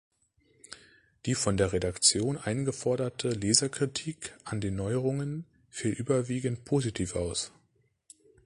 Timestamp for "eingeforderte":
2.35-3.29